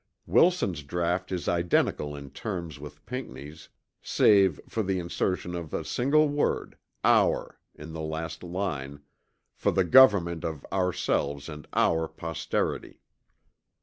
[0.25, 3.69] Wilson's draught is identical in terms with Pinckney's
[4.01, 9.01] save for the insertion of a single word, "our," in the last line;
[9.53, 12.99] "for the government of ourselves and our posterity."